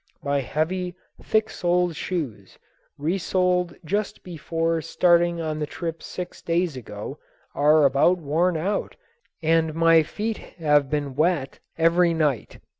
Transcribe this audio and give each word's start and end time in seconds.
My 0.23 0.39
heavy, 0.39 0.95
thick 1.21 1.47
soled 1.51 1.95
shoes, 1.95 2.57
resoled 2.97 3.75
just 3.85 4.23
before 4.23 4.81
starting 4.81 5.39
on 5.39 5.59
the 5.59 5.67
trip 5.67 6.01
six 6.01 6.41
days 6.41 6.75
ago, 6.75 7.19
are 7.53 7.85
about 7.85 8.17
worn 8.17 8.57
out 8.57 8.95
and 9.43 9.75
my 9.75 10.01
feet 10.01 10.37
have 10.57 10.89
been 10.89 11.13
wet 11.15 11.59
every 11.77 12.15
night. 12.15 12.57